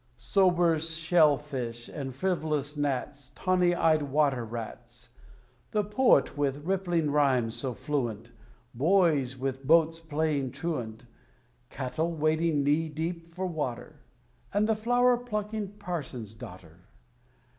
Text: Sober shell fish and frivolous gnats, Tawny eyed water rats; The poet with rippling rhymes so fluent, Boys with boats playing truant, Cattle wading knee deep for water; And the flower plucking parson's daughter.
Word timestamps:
Sober 0.17 0.79
shell 0.79 1.37
fish 1.37 1.87
and 1.87 2.11
frivolous 2.15 2.75
gnats, 2.75 3.31
Tawny 3.35 3.75
eyed 3.75 4.01
water 4.01 4.43
rats; 4.43 5.09
The 5.73 5.83
poet 5.83 6.35
with 6.35 6.65
rippling 6.65 7.11
rhymes 7.11 7.53
so 7.55 7.75
fluent, 7.75 8.31
Boys 8.73 9.37
with 9.37 9.67
boats 9.67 9.99
playing 9.99 10.53
truant, 10.53 11.05
Cattle 11.69 12.15
wading 12.15 12.63
knee 12.63 12.89
deep 12.89 13.27
for 13.27 13.45
water; 13.45 13.99
And 14.51 14.67
the 14.67 14.73
flower 14.75 15.17
plucking 15.17 15.73
parson's 15.77 16.33
daughter. 16.33 16.79